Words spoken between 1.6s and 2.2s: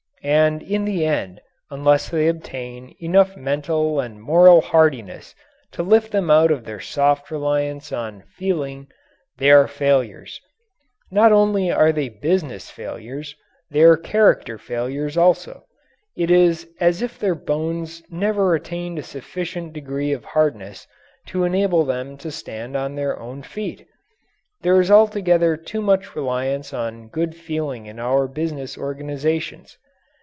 unless